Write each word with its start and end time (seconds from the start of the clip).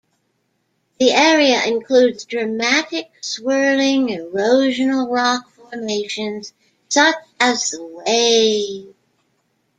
The 0.99 1.11
area 1.11 1.61
includes 1.67 2.25
dramatic 2.25 3.11
swirling 3.21 4.07
erosional 4.07 5.07
rock 5.13 5.47
formations 5.51 6.53
such 6.89 7.17
as 7.39 7.69
The 7.69 7.85
Wave. 7.85 8.95